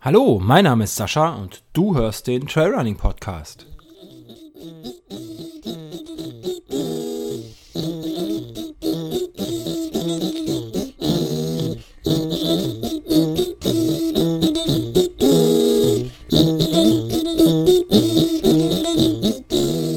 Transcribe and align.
Hallo, 0.00 0.40
mein 0.40 0.64
Name 0.64 0.84
ist 0.84 0.96
Sascha 0.96 1.34
und 1.34 1.62
du 1.74 1.94
hörst 1.94 2.26
den 2.26 2.46
Trailrunning 2.46 2.96
Podcast. 2.96 3.66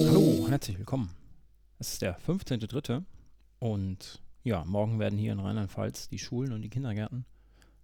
Hallo, 0.07 0.47
herzlich 0.49 0.77
willkommen. 0.77 1.11
Es 1.77 1.93
ist 1.93 2.01
der 2.01 2.19
15.3. 2.19 3.03
und 3.59 4.19
ja, 4.43 4.63
morgen 4.65 4.99
werden 4.99 5.19
hier 5.19 5.33
in 5.33 5.39
Rheinland-Pfalz 5.39 6.09
die 6.09 6.19
Schulen 6.19 6.53
und 6.53 6.61
die 6.61 6.69
Kindergärten 6.69 7.25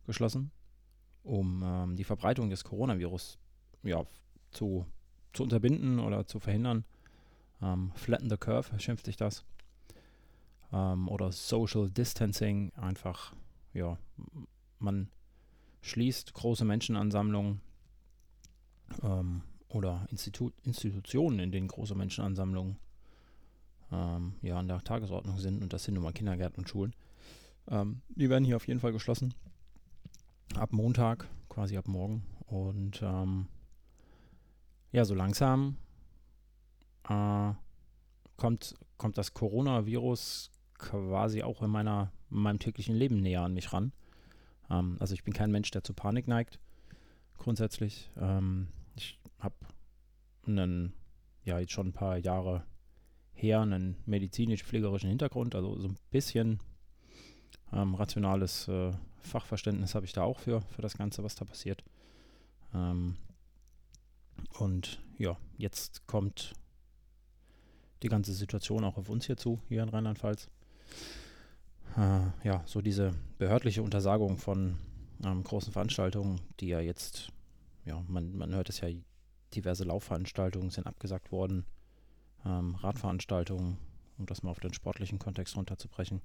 geschlossen, 0.06 0.52
um 1.24 1.64
ähm, 1.64 1.96
die 1.96 2.04
Verbreitung 2.04 2.50
des 2.50 2.64
Coronavirus 2.64 3.38
ja, 3.84 4.06
zu, 4.52 4.86
zu 5.34 5.44
unterbinden 5.44 6.00
oder 6.00 6.26
zu 6.26 6.40
verhindern. 6.40 6.86
Ähm, 7.62 7.92
flatten 7.96 8.30
the 8.30 8.38
curve 8.38 8.80
schimpft 8.80 9.06
sich 9.06 9.18
das. 9.18 9.44
Ähm, 10.72 11.08
oder 11.08 11.32
Social 11.32 11.90
Distancing, 11.90 12.72
einfach, 12.76 13.34
ja, 13.74 13.98
man 14.80 15.10
schließt 15.82 16.34
große 16.34 16.66
Menschenansammlungen 16.66 17.62
ähm, 19.04 19.42
oder 19.68 20.08
Institu 20.10 20.52
Institutionen, 20.64 21.40
in 21.40 21.52
denen 21.52 21.68
große 21.68 21.96
Menschenansammlungen 21.96 22.78
ähm, 23.92 24.36
ja 24.42 24.58
an 24.58 24.68
der 24.68 24.82
Tagesordnung 24.82 25.38
sind 25.38 25.62
und 25.62 25.74
das 25.74 25.84
sind 25.84 25.96
nun 25.96 26.04
mal 26.04 26.14
Kindergärten 26.14 26.60
und 26.60 26.70
Schulen. 26.70 26.96
Ähm, 27.68 28.02
die 28.10 28.30
werden 28.30 28.46
hier 28.46 28.56
auf 28.56 28.68
jeden 28.68 28.80
Fall 28.80 28.92
geschlossen. 28.92 29.34
Ab 30.56 30.72
Montag, 30.74 31.28
quasi 31.50 31.78
ab 31.78 31.88
morgen. 31.88 32.24
Und 32.46 33.02
ähm, 33.02 33.48
ja, 34.92 35.04
so 35.06 35.16
langsam 35.16 35.78
äh, 37.10 37.54
kommt, 38.38 38.76
kommt 38.98 39.18
das 39.18 39.34
Coronavirus 39.34 40.52
quasi 40.78 41.44
auch 41.44 41.62
in, 41.62 41.72
meiner, 41.72 42.12
in 42.30 42.38
meinem 42.38 42.60
täglichen 42.60 42.96
Leben 42.96 43.22
näher 43.22 43.42
an 43.42 43.54
mich 43.54 43.74
ran. 43.74 43.92
Ähm, 44.70 44.98
also 45.00 45.14
ich 45.14 45.24
bin 45.24 45.34
kein 45.34 45.52
Mensch, 45.52 45.72
der 45.72 45.84
zu 45.84 45.94
Panik 45.94 46.28
neigt, 46.28 46.60
grundsätzlich. 47.38 48.10
Ähm, 48.18 48.68
ich 48.96 49.20
habe 49.40 49.56
einen, 50.46 50.94
ja, 51.44 51.60
jetzt 51.60 51.74
schon 51.74 51.88
ein 51.88 51.94
paar 51.94 52.18
Jahre 52.18 52.64
her 53.36 53.62
einen 53.62 53.98
medizinisch-pflegerischen 54.06 55.10
Hintergrund, 55.10 55.56
also 55.56 55.78
so 55.80 55.90
ein 55.90 55.98
bisschen 56.10 56.60
ähm, 57.72 57.96
rationales 57.96 58.68
äh, 58.68 58.92
Fachverständnis 59.20 59.96
habe 59.96 60.06
ich 60.06 60.14
da 60.14 60.24
auch 60.24 60.40
für, 60.40 60.62
für 60.62 60.82
das 60.82 60.98
Ganze, 60.98 61.24
was 61.24 61.36
da 61.36 61.46
passiert. 61.46 61.84
Ähm, 62.74 63.18
und 64.60 65.02
ja, 65.18 65.38
jetzt 65.58 66.08
kommt 66.08 66.54
die 68.04 68.10
ganze 68.10 68.34
Situation 68.34 68.84
auch 68.84 68.98
auf 68.98 69.10
uns 69.10 69.26
hier 69.26 69.38
zu, 69.38 69.60
hier 69.68 69.84
in 69.84 69.90
Rheinland-Pfalz. 69.90 70.50
Äh, 71.98 72.48
ja, 72.48 72.64
so 72.66 72.82
diese 72.82 73.14
behördliche 73.38 73.82
Untersagung 73.82 74.38
von 74.38 74.78
ähm, 75.24 75.44
großen 75.44 75.74
Veranstaltungen, 75.74 76.42
die 76.60 76.68
ja 76.68 76.80
jetzt, 76.80 77.32
ja, 77.86 78.04
man, 78.08 78.36
man 78.36 78.54
hört 78.54 78.70
es 78.70 78.82
ja, 78.82 78.90
diverse 79.54 79.86
Laufveranstaltungen 79.86 80.70
sind 80.70 80.88
abgesagt 80.88 81.32
worden 81.32 81.66
ähm, 82.46 82.76
Radveranstaltungen, 82.76 83.78
um 84.18 84.26
das 84.26 84.44
mal 84.44 84.52
auf 84.52 84.60
den 84.60 84.74
sportlichen 84.74 85.20
Kontext 85.20 85.56
runterzubrechen, 85.56 86.22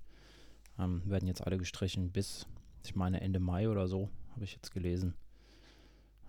ähm, 0.78 1.02
werden 1.04 1.26
jetzt 1.26 1.46
alle 1.46 1.58
gestrichen 1.58 2.12
bis, 2.12 2.46
ich 2.84 2.94
meine, 2.94 3.20
Ende 3.20 3.40
Mai 3.40 3.68
oder 3.68 3.88
so, 3.88 4.10
habe 4.34 4.44
ich 4.44 4.52
jetzt 4.52 4.72
gelesen. 4.72 5.14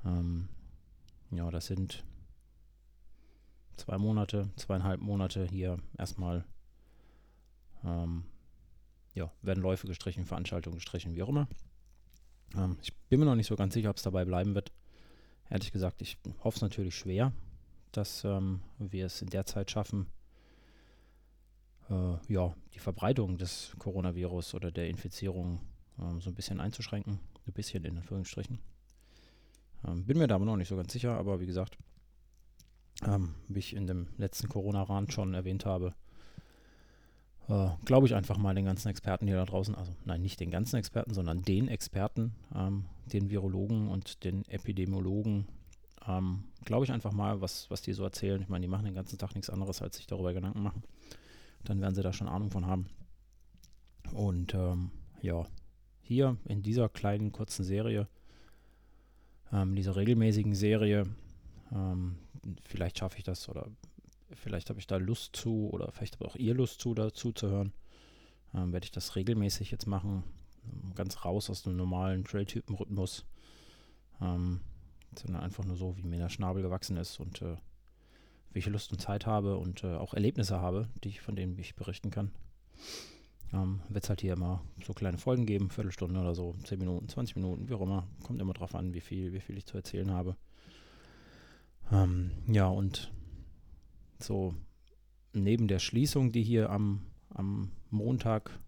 Ähm, 0.05 0.47
ja, 1.31 1.49
das 1.51 1.67
sind 1.67 2.03
zwei 3.77 3.97
Monate, 3.97 4.49
zweieinhalb 4.55 5.01
Monate 5.01 5.45
hier 5.45 5.77
erstmal, 5.97 6.45
ähm, 7.83 8.25
ja, 9.13 9.31
werden 9.41 9.61
Läufe 9.61 9.87
gestrichen, 9.87 10.25
Veranstaltungen 10.25 10.75
gestrichen, 10.75 11.15
wie 11.15 11.23
auch 11.23 11.29
immer. 11.29 11.47
Ähm, 12.55 12.77
ich 12.81 12.95
bin 13.09 13.19
mir 13.19 13.25
noch 13.25 13.35
nicht 13.35 13.47
so 13.47 13.55
ganz 13.55 13.73
sicher, 13.73 13.89
ob 13.89 13.97
es 13.97 14.03
dabei 14.03 14.25
bleiben 14.25 14.55
wird. 14.55 14.71
Ehrlich 15.49 15.71
gesagt, 15.71 16.01
ich 16.01 16.17
hoffe 16.43 16.57
es 16.57 16.61
natürlich 16.61 16.95
schwer, 16.95 17.33
dass 17.91 18.23
ähm, 18.23 18.61
wir 18.79 19.05
es 19.05 19.21
in 19.21 19.29
der 19.29 19.45
Zeit 19.45 19.71
schaffen, 19.71 20.07
äh, 21.89 22.15
ja, 22.27 22.53
die 22.73 22.79
Verbreitung 22.79 23.37
des 23.37 23.75
Coronavirus 23.79 24.53
oder 24.53 24.71
der 24.71 24.89
Infizierung 24.89 25.59
ähm, 25.99 26.21
so 26.21 26.29
ein 26.29 26.35
bisschen 26.35 26.59
einzuschränken. 26.59 27.19
Ein 27.47 27.53
bisschen 27.53 27.83
in 27.85 27.97
Anführungsstrichen. 27.97 28.59
Ähm, 29.87 30.05
bin 30.05 30.17
mir 30.17 30.27
da 30.27 30.35
aber 30.35 30.45
noch 30.45 30.57
nicht 30.57 30.67
so 30.67 30.75
ganz 30.75 30.93
sicher, 30.93 31.17
aber 31.17 31.39
wie 31.39 31.47
gesagt, 31.47 31.77
ähm, 33.05 33.33
wie 33.47 33.59
ich 33.59 33.75
in 33.75 33.87
dem 33.87 34.07
letzten 34.17 34.47
Corona-Rand 34.47 35.11
schon 35.11 35.33
erwähnt 35.33 35.65
habe, 35.65 35.95
äh, 37.47 37.69
glaube 37.85 38.07
ich 38.07 38.15
einfach 38.15 38.37
mal 38.37 38.53
den 38.53 38.65
ganzen 38.65 38.89
Experten 38.89 39.27
hier 39.27 39.37
da 39.37 39.45
draußen, 39.45 39.75
also 39.75 39.93
nein, 40.05 40.21
nicht 40.21 40.39
den 40.39 40.51
ganzen 40.51 40.75
Experten, 40.77 41.13
sondern 41.13 41.41
den 41.41 41.67
Experten, 41.67 42.35
ähm, 42.55 42.85
den 43.05 43.29
Virologen 43.29 43.87
und 43.87 44.23
den 44.23 44.47
Epidemiologen, 44.47 45.47
ähm, 46.07 46.45
glaube 46.65 46.85
ich 46.85 46.91
einfach 46.91 47.11
mal, 47.11 47.41
was, 47.41 47.69
was 47.69 47.81
die 47.81 47.93
so 47.93 48.03
erzählen. 48.03 48.41
Ich 48.41 48.49
meine, 48.49 48.63
die 48.63 48.71
machen 48.71 48.85
den 48.85 48.95
ganzen 48.95 49.17
Tag 49.17 49.35
nichts 49.35 49.49
anderes, 49.49 49.81
als 49.81 49.97
sich 49.97 50.07
darüber 50.07 50.33
Gedanken 50.33 50.63
machen. 50.63 50.83
Dann 51.63 51.81
werden 51.81 51.95
sie 51.95 52.01
da 52.01 52.13
schon 52.13 52.27
Ahnung 52.27 52.51
von 52.51 52.65
haben. 52.65 52.87
Und 54.13 54.53
ähm, 54.53 54.91
ja, 55.21 55.45
hier 56.01 56.37
in 56.45 56.63
dieser 56.63 56.89
kleinen 56.89 57.31
kurzen 57.31 57.63
Serie, 57.63 58.07
ähm, 59.51 59.75
dieser 59.75 59.95
regelmäßigen 59.95 60.55
Serie, 60.55 61.05
ähm, 61.71 62.17
vielleicht 62.63 62.97
schaffe 62.99 63.17
ich 63.17 63.23
das 63.23 63.47
oder 63.47 63.67
vielleicht 64.33 64.69
habe 64.69 64.79
ich 64.79 64.87
da 64.87 64.97
Lust 64.97 65.35
zu 65.35 65.69
oder 65.71 65.91
vielleicht 65.91 66.15
habe 66.15 66.25
auch 66.25 66.35
ihr 66.35 66.53
Lust 66.53 66.81
zu, 66.81 66.93
dazu 66.93 67.31
zu 67.31 67.47
hören. 67.47 67.73
Ähm, 68.53 68.73
werde 68.73 68.85
ich 68.85 68.91
das 68.91 69.15
regelmäßig 69.15 69.71
jetzt 69.71 69.87
machen. 69.87 70.23
Ganz 70.95 71.23
raus 71.23 71.49
aus 71.49 71.63
dem 71.63 71.75
normalen 71.75 72.23
Trail-Typen-Rhythmus. 72.23 73.25
Ähm, 74.21 74.61
sondern 75.17 75.43
einfach 75.43 75.63
nur 75.65 75.75
so, 75.75 75.95
wie 75.97 76.03
mir 76.03 76.19
der 76.19 76.29
Schnabel 76.29 76.61
gewachsen 76.61 76.97
ist 76.97 77.19
und 77.19 77.41
äh, 77.41 77.57
wie 78.51 78.59
ich 78.59 78.65
Lust 78.67 78.91
und 78.91 78.99
Zeit 78.99 79.25
habe 79.25 79.57
und 79.57 79.83
äh, 79.83 79.95
auch 79.95 80.13
Erlebnisse 80.13 80.59
habe, 80.59 80.89
die 81.03 81.09
ich, 81.09 81.21
von 81.21 81.35
denen 81.35 81.57
ich 81.57 81.75
berichten 81.75 82.11
kann. 82.11 82.31
Ähm, 83.53 83.81
Wird 83.89 84.03
es 84.03 84.09
halt 84.09 84.21
hier 84.21 84.33
immer 84.33 84.63
so 84.85 84.93
kleine 84.93 85.17
Folgen 85.17 85.45
geben, 85.45 85.69
Viertelstunde 85.69 86.19
oder 86.19 86.35
so, 86.35 86.55
10 86.65 86.79
Minuten, 86.79 87.09
20 87.09 87.35
Minuten, 87.35 87.69
wie 87.69 87.73
auch 87.73 87.81
immer. 87.81 88.07
Kommt 88.23 88.41
immer 88.41 88.53
drauf 88.53 88.75
an, 88.75 88.93
wie 88.93 89.01
viel, 89.01 89.33
wie 89.33 89.41
viel 89.41 89.57
ich 89.57 89.65
zu 89.65 89.77
erzählen 89.77 90.11
habe. 90.11 90.35
Ähm, 91.91 92.31
ja, 92.47 92.67
und 92.67 93.11
so 94.19 94.55
neben 95.33 95.67
der 95.67 95.79
Schließung, 95.79 96.31
die 96.31 96.43
hier 96.43 96.69
am, 96.69 97.01
am 97.29 97.71
Montag 97.89 98.59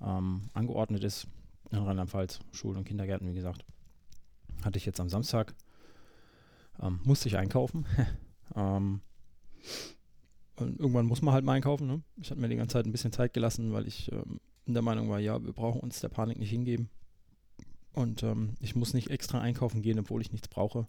ähm, 0.00 0.42
angeordnet 0.54 1.04
ist, 1.04 1.26
in 1.70 1.78
Rheinland-Pfalz, 1.78 2.40
Schulen 2.52 2.78
und 2.78 2.84
Kindergärten, 2.84 3.28
wie 3.28 3.34
gesagt, 3.34 3.64
hatte 4.64 4.78
ich 4.78 4.86
jetzt 4.86 5.00
am 5.00 5.08
Samstag. 5.08 5.54
Ähm, 6.80 7.00
musste 7.04 7.28
ich 7.28 7.36
einkaufen. 7.36 7.86
ähm, 8.56 9.00
und 10.56 10.78
irgendwann 10.78 11.06
muss 11.06 11.22
man 11.22 11.34
halt 11.34 11.44
mal 11.44 11.54
einkaufen. 11.54 11.86
Ne? 11.86 12.02
Ich 12.16 12.30
hatte 12.30 12.40
mir 12.40 12.48
die 12.48 12.56
ganze 12.56 12.74
Zeit 12.74 12.86
ein 12.86 12.92
bisschen 12.92 13.12
Zeit 13.12 13.32
gelassen, 13.32 13.72
weil 13.72 13.86
ich 13.86 14.10
ähm, 14.12 14.40
in 14.66 14.74
der 14.74 14.82
Meinung 14.82 15.08
war, 15.08 15.18
ja, 15.18 15.42
wir 15.42 15.52
brauchen 15.52 15.80
uns 15.80 16.00
der 16.00 16.08
Panik 16.08 16.38
nicht 16.38 16.50
hingeben. 16.50 16.90
Und 17.92 18.22
ähm, 18.22 18.54
ich 18.60 18.76
muss 18.76 18.94
nicht 18.94 19.10
extra 19.10 19.40
einkaufen 19.40 19.82
gehen, 19.82 19.98
obwohl 19.98 20.20
ich 20.20 20.32
nichts 20.32 20.48
brauche. 20.48 20.86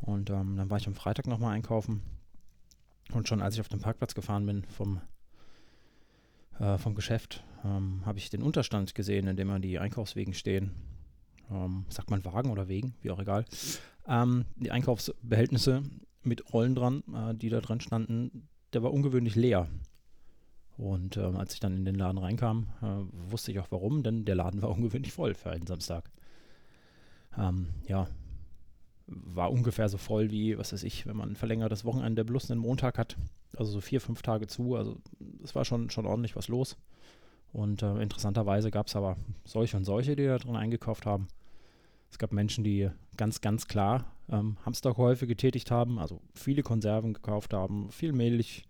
Und 0.00 0.30
ähm, 0.30 0.56
dann 0.56 0.70
war 0.70 0.78
ich 0.78 0.86
am 0.86 0.94
Freitag 0.94 1.26
nochmal 1.26 1.54
einkaufen. 1.54 2.02
Und 3.12 3.28
schon 3.28 3.42
als 3.42 3.54
ich 3.54 3.60
auf 3.60 3.68
den 3.68 3.80
Parkplatz 3.80 4.14
gefahren 4.14 4.46
bin 4.46 4.64
vom, 4.64 5.00
äh, 6.58 6.78
vom 6.78 6.94
Geschäft, 6.94 7.44
ähm, 7.64 8.02
habe 8.04 8.18
ich 8.18 8.30
den 8.30 8.42
Unterstand 8.42 8.94
gesehen, 8.94 9.26
in 9.28 9.36
dem 9.36 9.48
man 9.48 9.62
die 9.62 9.78
Einkaufswegen 9.78 10.34
stehen 10.34 10.72
ähm, 11.52 11.86
sagt 11.88 12.10
man 12.10 12.24
Wagen 12.24 12.50
oder 12.50 12.68
Wegen, 12.68 12.94
wie 13.02 13.10
auch 13.10 13.20
egal, 13.20 13.44
ähm, 14.06 14.44
die 14.56 14.70
Einkaufsbehältnisse 14.70 15.82
mit 16.22 16.52
Rollen 16.52 16.74
dran, 16.74 17.02
äh, 17.14 17.34
die 17.34 17.48
da 17.48 17.60
dran 17.60 17.80
standen, 17.80 18.48
der 18.72 18.82
war 18.82 18.92
ungewöhnlich 18.92 19.34
leer. 19.34 19.68
Und 20.76 21.16
ähm, 21.16 21.36
als 21.36 21.54
ich 21.54 21.60
dann 21.60 21.76
in 21.76 21.84
den 21.84 21.94
Laden 21.94 22.18
reinkam, 22.18 22.68
äh, 22.80 23.30
wusste 23.30 23.52
ich 23.52 23.60
auch 23.60 23.70
warum, 23.70 24.02
denn 24.02 24.24
der 24.24 24.34
Laden 24.34 24.62
war 24.62 24.70
ungewöhnlich 24.70 25.12
voll 25.12 25.34
für 25.34 25.50
einen 25.50 25.66
Samstag. 25.66 26.10
Ähm, 27.38 27.68
ja, 27.86 28.08
war 29.06 29.50
ungefähr 29.50 29.88
so 29.88 29.98
voll 29.98 30.30
wie, 30.30 30.56
was 30.58 30.72
weiß 30.72 30.82
ich, 30.84 31.06
wenn 31.06 31.16
man 31.16 31.30
ein 31.30 31.36
verlängertes 31.36 31.84
Wochenende 31.84 32.24
bloß 32.24 32.50
einen 32.50 32.60
Montag 32.60 32.98
hat, 32.98 33.16
also 33.56 33.72
so 33.72 33.80
vier, 33.80 34.00
fünf 34.00 34.22
Tage 34.22 34.46
zu. 34.46 34.76
Also 34.76 34.98
es 35.42 35.54
war 35.54 35.64
schon, 35.64 35.90
schon 35.90 36.06
ordentlich 36.06 36.36
was 36.36 36.48
los. 36.48 36.76
Und 37.52 37.82
äh, 37.82 38.00
interessanterweise 38.00 38.70
gab 38.70 38.86
es 38.86 38.96
aber 38.96 39.16
solche 39.44 39.76
und 39.76 39.84
solche, 39.84 40.16
die 40.16 40.24
da 40.24 40.38
drin 40.38 40.56
eingekauft 40.56 41.04
haben. 41.04 41.28
Es 42.12 42.18
gab 42.18 42.30
Menschen, 42.30 42.62
die 42.62 42.90
ganz, 43.16 43.40
ganz 43.40 43.66
klar 43.66 44.04
ähm, 44.28 44.58
Hamsterkäufe 44.66 45.26
getätigt 45.26 45.70
haben, 45.70 45.98
also 45.98 46.20
viele 46.34 46.62
Konserven 46.62 47.14
gekauft 47.14 47.54
haben, 47.54 47.90
viel 47.90 48.12
Milch, 48.12 48.68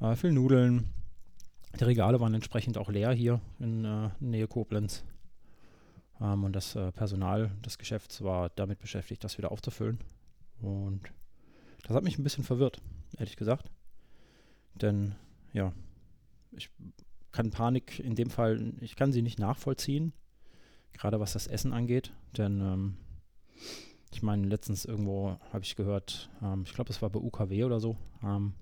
äh, 0.00 0.16
viel 0.16 0.32
Nudeln, 0.32 0.92
Die 1.78 1.84
Regale 1.84 2.18
waren 2.18 2.34
entsprechend 2.34 2.76
auch 2.76 2.90
leer 2.90 3.12
hier 3.12 3.40
in 3.60 3.84
äh, 3.84 4.10
Nähe 4.18 4.48
Koblenz. 4.48 5.04
Ähm, 6.20 6.42
und 6.42 6.54
das 6.54 6.74
äh, 6.74 6.90
Personal 6.90 7.52
des 7.64 7.78
Geschäfts 7.78 8.22
war 8.22 8.50
damit 8.50 8.80
beschäftigt, 8.80 9.22
das 9.22 9.38
wieder 9.38 9.52
aufzufüllen. 9.52 10.00
Und 10.60 11.02
das 11.84 11.94
hat 11.94 12.02
mich 12.02 12.18
ein 12.18 12.24
bisschen 12.24 12.42
verwirrt, 12.42 12.82
ehrlich 13.16 13.36
gesagt. 13.36 13.70
Denn 14.74 15.14
ja, 15.52 15.72
ich 16.50 16.68
kann 17.30 17.50
Panik 17.50 18.00
in 18.00 18.16
dem 18.16 18.28
Fall, 18.28 18.72
ich 18.80 18.96
kann 18.96 19.12
sie 19.12 19.22
nicht 19.22 19.38
nachvollziehen, 19.38 20.12
gerade 20.92 21.20
was 21.20 21.32
das 21.32 21.46
Essen 21.46 21.72
angeht. 21.72 22.12
Denn 22.36 22.60
ähm, 22.60 22.96
ich 24.12 24.22
meine, 24.22 24.46
letztens 24.46 24.84
irgendwo 24.84 25.36
habe 25.52 25.64
ich 25.64 25.76
gehört, 25.76 26.30
ähm, 26.42 26.62
ich 26.66 26.74
glaube, 26.74 26.90
es 26.90 27.02
war 27.02 27.10
bei 27.10 27.20
UKW 27.20 27.64
oder 27.64 27.80
so, 27.80 27.96
ähm, 28.22 28.54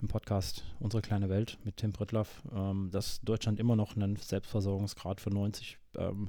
im 0.00 0.08
Podcast 0.08 0.64
Unsere 0.78 1.02
kleine 1.02 1.28
Welt 1.28 1.58
mit 1.64 1.78
Tim 1.78 1.92
Brittloff, 1.92 2.42
ähm, 2.54 2.90
dass 2.92 3.20
Deutschland 3.22 3.58
immer 3.58 3.76
noch 3.76 3.96
einen 3.96 4.16
Selbstversorgungsgrad 4.16 5.20
von 5.20 5.32
90, 5.32 5.78
90 5.94 6.28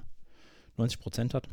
ähm, 0.98 1.04
Prozent 1.04 1.34
hat 1.34 1.48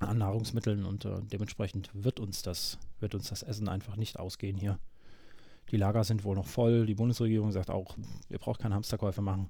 an 0.00 0.18
Nahrungsmitteln 0.18 0.84
und 0.84 1.04
äh, 1.04 1.20
dementsprechend 1.22 1.90
wird 1.92 2.18
uns 2.18 2.42
das, 2.42 2.78
wird 2.98 3.14
uns 3.14 3.28
das 3.28 3.42
Essen 3.42 3.68
einfach 3.68 3.96
nicht 3.96 4.18
ausgehen 4.18 4.56
hier. 4.56 4.78
Die 5.70 5.76
Lager 5.76 6.02
sind 6.02 6.24
wohl 6.24 6.34
noch 6.34 6.46
voll. 6.46 6.86
Die 6.86 6.94
Bundesregierung 6.94 7.52
sagt 7.52 7.70
auch, 7.70 7.96
ihr 8.28 8.38
braucht 8.38 8.60
keine 8.60 8.74
Hamsterkäufe 8.74 9.22
machen, 9.22 9.48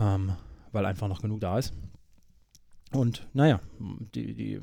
ähm, 0.00 0.32
weil 0.72 0.86
einfach 0.86 1.08
noch 1.08 1.22
genug 1.22 1.40
da 1.40 1.58
ist. 1.58 1.72
Und 2.92 3.26
naja, 3.32 3.60
die, 4.14 4.34
die 4.34 4.60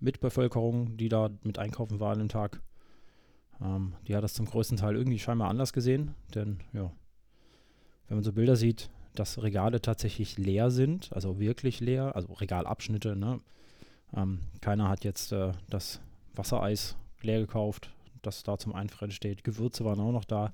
Mitbevölkerung, 0.00 0.96
die 0.96 1.08
da 1.08 1.30
mit 1.42 1.58
einkaufen 1.58 2.00
war 2.00 2.12
an 2.12 2.18
dem 2.18 2.28
Tag, 2.28 2.60
ähm, 3.60 3.94
die 4.06 4.16
hat 4.16 4.24
das 4.24 4.34
zum 4.34 4.46
größten 4.46 4.78
Teil 4.78 4.96
irgendwie 4.96 5.18
scheinbar 5.18 5.48
anders 5.48 5.72
gesehen. 5.72 6.14
Denn 6.34 6.58
ja, 6.72 6.90
wenn 8.08 8.16
man 8.16 8.24
so 8.24 8.32
Bilder 8.32 8.56
sieht, 8.56 8.90
dass 9.14 9.42
Regale 9.42 9.80
tatsächlich 9.80 10.38
leer 10.38 10.70
sind, 10.70 11.12
also 11.12 11.38
wirklich 11.38 11.80
leer, 11.80 12.16
also 12.16 12.32
Regalabschnitte, 12.32 13.14
ne? 13.14 13.40
Ähm, 14.14 14.40
keiner 14.60 14.88
hat 14.88 15.04
jetzt 15.04 15.32
äh, 15.32 15.52
das 15.70 16.00
Wassereis 16.34 16.96
leer 17.22 17.40
gekauft, 17.40 17.94
das 18.20 18.42
da 18.42 18.58
zum 18.58 18.74
Einfrieren 18.74 19.10
steht. 19.10 19.44
Gewürze 19.44 19.84
waren 19.84 20.00
auch 20.00 20.12
noch 20.12 20.24
da. 20.24 20.52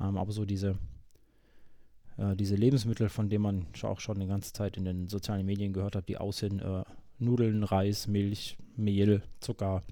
Ähm, 0.00 0.16
aber 0.16 0.32
so 0.32 0.44
diese, 0.44 0.78
äh, 2.20 2.36
diese 2.36 2.54
Lebensmittel, 2.54 3.08
von 3.08 3.28
denen 3.28 3.42
man 3.42 3.66
auch 3.82 4.00
schon 4.00 4.20
die 4.20 4.26
ganze 4.26 4.52
Zeit 4.52 4.76
in 4.76 4.84
den 4.84 5.08
sozialen 5.08 5.46
Medien 5.46 5.72
gehört 5.72 5.96
hat, 5.96 6.08
die 6.08 6.18
aussehen, 6.18 6.60
äh, 6.60 6.84
Nudeln, 7.18 7.64
Reis, 7.64 8.06
Milch, 8.06 8.56
Mehl, 8.76 9.22
Zucker, 9.40 9.82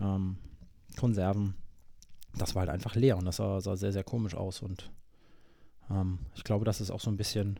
ähm, 0.00 0.38
Konserven, 0.96 1.54
das 2.36 2.54
war 2.54 2.60
halt 2.60 2.70
einfach 2.70 2.94
leer 2.94 3.16
und 3.16 3.24
das 3.24 3.36
sah, 3.36 3.60
sah 3.60 3.76
sehr, 3.76 3.92
sehr 3.92 4.04
komisch 4.04 4.34
aus. 4.34 4.62
Und 4.62 4.90
ähm, 5.90 6.18
ich 6.34 6.44
glaube, 6.44 6.64
das 6.64 6.80
ist 6.80 6.90
auch 6.90 7.00
so 7.00 7.10
ein 7.10 7.16
bisschen 7.16 7.58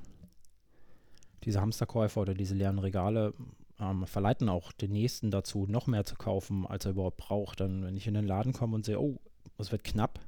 diese 1.45 1.61
Hamsterkäufer 1.61 2.21
oder 2.21 2.35
diese 2.35 2.55
leeren 2.55 2.79
Regale 2.79 3.35
ähm, 3.79 4.07
verleiten 4.07 4.49
auch 4.49 4.73
den 4.73 4.93
Nächsten 4.93 5.31
dazu, 5.31 5.67
noch 5.69 5.87
mehr 5.87 6.05
zu 6.05 6.17
kaufen, 6.17 6.67
als 6.67 6.85
er 6.85 6.93
überhaupt 6.93 7.19
braucht. 7.19 7.61
Dann, 7.61 7.85
wenn 7.85 7.97
ich 7.97 8.07
in 8.07 8.15
den 8.15 8.27
Laden 8.27 8.53
komme 8.53 8.75
und 8.75 8.85
sehe, 8.85 9.01
oh, 9.01 9.19
es 9.59 9.73
wird 9.73 9.85
knapp, 9.85 10.21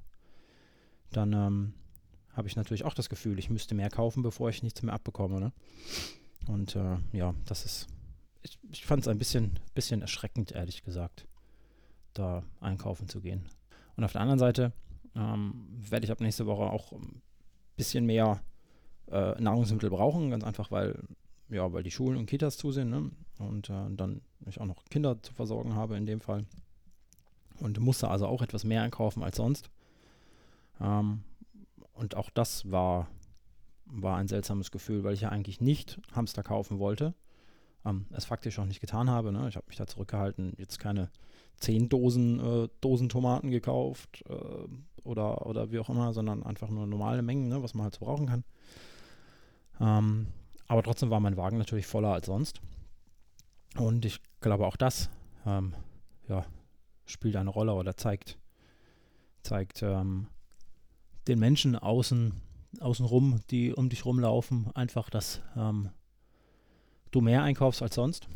dann 1.10 1.32
ähm, 1.32 1.74
habe 2.36 2.48
ich 2.48 2.56
natürlich 2.56 2.84
auch 2.84 2.94
das 2.94 3.08
Gefühl, 3.08 3.38
ich 3.38 3.50
müsste 3.50 3.74
mehr 3.74 3.90
kaufen, 3.90 4.22
bevor 4.22 4.50
ich 4.50 4.62
nichts 4.62 4.82
mehr 4.82 4.94
abbekomme. 4.94 5.40
Ne? 5.40 5.52
Und 6.46 6.76
äh, 6.76 6.98
ja, 7.12 7.34
das 7.46 7.64
ist, 7.64 7.86
ich, 8.42 8.58
ich 8.70 8.86
fand 8.86 9.02
es 9.02 9.08
ein 9.08 9.18
bisschen, 9.18 9.58
bisschen 9.74 10.02
erschreckend, 10.02 10.52
ehrlich 10.52 10.84
gesagt, 10.84 11.26
da 12.14 12.42
einkaufen 12.60 13.08
zu 13.08 13.20
gehen. 13.20 13.46
Und 13.96 14.04
auf 14.04 14.12
der 14.12 14.20
anderen 14.20 14.38
Seite 14.38 14.72
ähm, 15.14 15.66
werde 15.70 16.04
ich 16.04 16.12
ab 16.12 16.20
nächste 16.20 16.46
Woche 16.46 16.64
auch 16.64 16.92
ein 16.92 17.22
bisschen 17.76 18.04
mehr 18.04 18.42
äh, 19.10 19.40
Nahrungsmittel 19.40 19.90
brauchen, 19.90 20.30
ganz 20.30 20.44
einfach, 20.44 20.70
weil 20.70 21.02
ja, 21.48 21.72
weil 21.72 21.82
die 21.82 21.90
Schulen 21.90 22.18
und 22.18 22.26
Kitas 22.26 22.56
zu 22.56 22.72
sind, 22.72 22.90
ne? 22.90 23.10
Und 23.38 23.70
äh, 23.70 23.86
dann 23.90 24.22
ich 24.46 24.60
auch 24.60 24.66
noch 24.66 24.84
Kinder 24.86 25.22
zu 25.22 25.32
versorgen 25.32 25.74
habe 25.74 25.96
in 25.96 26.06
dem 26.06 26.20
Fall. 26.20 26.44
Und 27.60 27.78
musste 27.80 28.08
also 28.08 28.26
auch 28.26 28.42
etwas 28.42 28.64
mehr 28.64 28.82
einkaufen 28.82 29.22
als 29.22 29.36
sonst. 29.36 29.70
Ähm, 30.80 31.22
und 31.96 32.14
auch 32.14 32.30
das 32.30 32.70
war, 32.70 33.08
war 33.86 34.16
ein 34.16 34.28
seltsames 34.28 34.70
Gefühl, 34.70 35.04
weil 35.04 35.14
ich 35.14 35.22
ja 35.22 35.30
eigentlich 35.30 35.60
nicht 35.60 36.00
Hamster 36.12 36.42
kaufen 36.42 36.78
wollte. 36.78 37.14
Ähm, 37.84 38.06
es 38.10 38.24
faktisch 38.24 38.58
auch 38.58 38.64
nicht 38.66 38.80
getan 38.80 39.10
habe. 39.10 39.32
Ne? 39.32 39.48
Ich 39.48 39.56
habe 39.56 39.66
mich 39.68 39.76
da 39.76 39.86
zurückgehalten, 39.86 40.54
jetzt 40.58 40.78
keine 40.78 41.10
zehn 41.56 41.88
Dosen, 41.88 42.40
äh, 42.40 42.68
Dosen 42.80 43.08
Tomaten 43.08 43.50
gekauft 43.50 44.24
äh, 44.28 45.04
oder, 45.04 45.46
oder 45.46 45.70
wie 45.70 45.78
auch 45.78 45.88
immer, 45.88 46.12
sondern 46.12 46.42
einfach 46.42 46.68
nur 46.68 46.86
normale 46.86 47.22
Mengen, 47.22 47.48
ne, 47.48 47.62
was 47.62 47.74
man 47.74 47.84
halt 47.84 47.94
so 47.94 48.04
brauchen 48.04 48.26
kann. 48.26 48.44
Ähm, 49.80 50.26
aber 50.68 50.82
trotzdem 50.82 51.10
war 51.10 51.20
mein 51.20 51.36
Wagen 51.36 51.58
natürlich 51.58 51.86
voller 51.86 52.12
als 52.12 52.26
sonst. 52.26 52.60
Und 53.78 54.04
ich 54.04 54.20
glaube 54.40 54.66
auch 54.66 54.76
das 54.76 55.10
ähm, 55.46 55.74
ja, 56.28 56.44
spielt 57.04 57.36
eine 57.36 57.50
Rolle 57.50 57.74
oder 57.74 57.96
zeigt, 57.96 58.38
zeigt 59.42 59.82
ähm, 59.82 60.28
den 61.26 61.38
Menschen 61.38 61.76
außen, 61.76 62.32
außenrum, 62.80 63.40
die 63.50 63.72
um 63.72 63.88
dich 63.88 64.04
rumlaufen, 64.04 64.70
einfach, 64.74 65.10
dass 65.10 65.42
ähm, 65.56 65.90
du 67.10 67.20
mehr 67.20 67.42
einkaufst 67.42 67.82
als 67.82 67.94
sonst. 67.94 68.28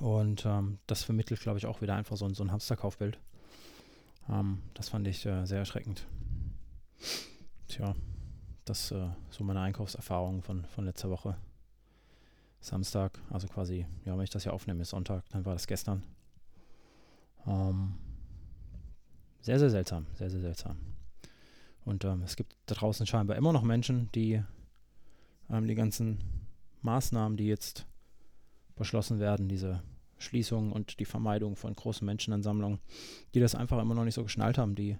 Und 0.00 0.44
ähm, 0.44 0.78
das 0.86 1.04
vermittelt, 1.04 1.40
glaube 1.40 1.58
ich, 1.58 1.66
auch 1.66 1.80
wieder 1.80 1.94
einfach 1.94 2.16
so 2.16 2.24
ein, 2.24 2.34
so 2.34 2.42
ein 2.42 2.50
Hamsterkaufbild. 2.50 3.18
Ähm, 4.28 4.62
das 4.74 4.88
fand 4.88 5.06
ich 5.06 5.24
äh, 5.26 5.44
sehr 5.46 5.58
erschreckend. 5.58 6.06
Tja. 7.68 7.94
Das 8.64 8.90
äh, 8.92 9.08
so 9.30 9.44
meine 9.44 9.60
Einkaufserfahrung 9.60 10.42
von, 10.42 10.64
von 10.64 10.86
letzter 10.86 11.10
Woche. 11.10 11.36
Samstag, 12.60 13.20
also 13.28 13.46
quasi, 13.46 13.86
ja, 14.06 14.16
wenn 14.16 14.24
ich 14.24 14.30
das 14.30 14.44
hier 14.44 14.54
aufnehme, 14.54 14.80
ist 14.80 14.88
Sonntag, 14.88 15.28
dann 15.30 15.44
war 15.44 15.52
das 15.52 15.66
gestern. 15.66 16.02
Ähm, 17.46 17.94
sehr, 19.42 19.58
sehr 19.58 19.68
seltsam, 19.68 20.06
sehr, 20.14 20.30
sehr 20.30 20.40
seltsam. 20.40 20.78
Und 21.84 22.04
ähm, 22.04 22.22
es 22.22 22.36
gibt 22.36 22.56
da 22.66 22.74
draußen 22.74 23.06
scheinbar 23.06 23.36
immer 23.36 23.52
noch 23.52 23.62
Menschen, 23.62 24.10
die 24.14 24.42
ähm, 25.50 25.66
die 25.66 25.74
ganzen 25.74 26.18
Maßnahmen, 26.82 27.36
die 27.36 27.46
jetzt 27.46 27.86
beschlossen 28.76 29.18
werden, 29.18 29.48
diese 29.48 29.82
Schließung 30.18 30.72
und 30.72 30.98
die 31.00 31.04
Vermeidung 31.04 31.56
von 31.56 31.74
großen 31.74 32.04
Menschenansammlungen, 32.04 32.80
die 33.34 33.40
das 33.40 33.54
einfach 33.54 33.80
immer 33.80 33.94
noch 33.94 34.04
nicht 34.04 34.14
so 34.14 34.22
geschnallt 34.22 34.58
haben, 34.58 34.74
die, 34.74 34.96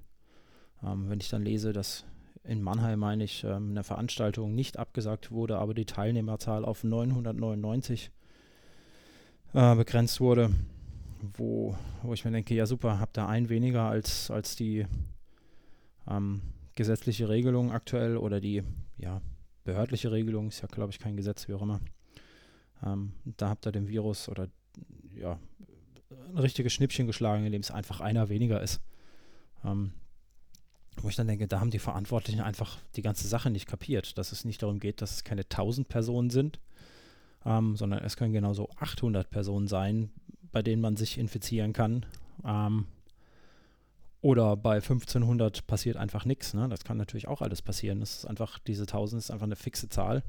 ähm, 0.82 1.08
wenn 1.08 1.20
ich 1.20 1.28
dann 1.28 1.42
lese, 1.42 1.72
dass 1.72 2.04
in 2.42 2.62
Mannheim, 2.62 2.98
meine 2.98 3.24
ich, 3.24 3.42
ähm, 3.44 3.70
eine 3.70 3.84
Veranstaltung 3.84 4.54
nicht 4.54 4.78
abgesagt 4.78 5.30
wurde, 5.30 5.58
aber 5.58 5.72
die 5.72 5.86
Teilnehmerzahl 5.86 6.64
auf 6.64 6.84
999 6.84 8.10
äh, 9.54 9.74
begrenzt 9.74 10.20
wurde, 10.20 10.50
wo, 11.36 11.76
wo 12.02 12.12
ich 12.12 12.24
mir 12.24 12.32
denke, 12.32 12.54
ja 12.54 12.66
super, 12.66 13.00
habt 13.00 13.16
da 13.16 13.26
ein 13.26 13.48
weniger 13.48 13.88
als, 13.88 14.30
als 14.30 14.56
die 14.56 14.86
ähm, 16.06 16.42
gesetzliche 16.74 17.28
Regelung 17.28 17.72
aktuell 17.72 18.16
oder 18.16 18.40
die 18.40 18.62
ja, 18.96 19.20
behördliche 19.64 20.12
Regelung, 20.12 20.48
ist 20.48 20.60
ja 20.60 20.68
glaube 20.68 20.92
ich 20.92 20.98
kein 20.98 21.16
Gesetz, 21.16 21.48
wie 21.48 21.54
auch 21.54 21.62
immer. 21.62 21.80
Ähm, 22.84 23.12
da 23.24 23.48
habt 23.48 23.66
ihr 23.66 23.72
dem 23.72 23.88
Virus 23.88 24.28
oder 24.28 24.48
ja, 25.14 25.38
ein 26.10 26.38
richtiges 26.38 26.72
Schnippchen 26.72 27.06
geschlagen, 27.06 27.44
in 27.44 27.52
dem 27.52 27.60
es 27.60 27.70
einfach 27.70 28.00
einer 28.00 28.28
weniger 28.28 28.62
ist. 28.62 28.80
Ähm, 29.64 29.92
wo 31.00 31.08
ich 31.08 31.16
dann 31.16 31.26
denke, 31.26 31.48
da 31.48 31.60
haben 31.60 31.70
die 31.70 31.78
Verantwortlichen 31.78 32.40
einfach 32.40 32.78
die 32.94 33.02
ganze 33.02 33.26
Sache 33.26 33.50
nicht 33.50 33.66
kapiert, 33.66 34.16
dass 34.16 34.32
es 34.32 34.44
nicht 34.44 34.62
darum 34.62 34.78
geht, 34.78 35.02
dass 35.02 35.12
es 35.12 35.24
keine 35.24 35.42
1000 35.42 35.88
Personen 35.88 36.30
sind, 36.30 36.60
ähm, 37.44 37.76
sondern 37.76 38.04
es 38.04 38.16
können 38.16 38.32
genauso 38.32 38.70
800 38.76 39.28
Personen 39.28 39.66
sein, 39.66 40.10
bei 40.52 40.62
denen 40.62 40.82
man 40.82 40.96
sich 40.96 41.18
infizieren 41.18 41.72
kann. 41.72 42.06
Ähm, 42.44 42.86
oder 44.24 44.56
bei 44.56 44.76
1500 44.76 45.66
passiert 45.66 45.98
einfach 45.98 46.24
nichts. 46.24 46.54
Ne? 46.54 46.66
Das 46.70 46.82
kann 46.82 46.96
natürlich 46.96 47.28
auch 47.28 47.42
alles 47.42 47.60
passieren. 47.60 48.00
Das 48.00 48.16
ist 48.16 48.24
einfach, 48.24 48.58
diese 48.58 48.84
1000 48.84 49.20
ist 49.20 49.30
einfach 49.30 49.44
eine 49.44 49.54
fixe 49.54 49.90
Zahl, 49.90 50.22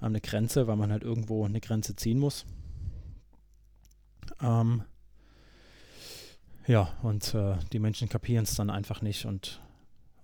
ähm, 0.00 0.06
eine 0.06 0.20
Grenze, 0.20 0.68
weil 0.68 0.76
man 0.76 0.92
halt 0.92 1.02
irgendwo 1.02 1.44
eine 1.44 1.60
Grenze 1.60 1.96
ziehen 1.96 2.20
muss. 2.20 2.46
Ähm, 4.40 4.84
ja, 6.68 6.92
und 7.02 7.34
äh, 7.34 7.56
die 7.72 7.80
Menschen 7.80 8.08
kapieren 8.08 8.44
es 8.44 8.54
dann 8.54 8.70
einfach 8.70 9.02
nicht 9.02 9.26
und 9.26 9.60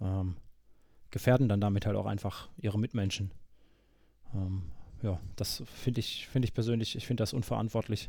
ähm, 0.01 0.37
gefährden 1.11 1.49
dann 1.49 1.61
damit 1.61 1.87
halt 1.87 1.97
auch 1.97 2.07
einfach 2.07 2.49
ihre 2.59 2.79
Mitmenschen. 2.79 3.33
Ähm, 4.35 4.71
ja, 5.03 5.19
das 5.35 5.65
finde 5.67 5.99
ich, 5.99 6.29
finde 6.29 6.47
ich 6.47 6.55
persönlich, 6.55 6.95
ich 6.95 7.09
finde 7.09 7.23
das 7.23 7.33
unverantwortlich, 7.33 8.09